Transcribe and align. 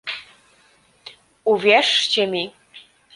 Uwierzcie 1.51 2.27
mi 2.33 2.43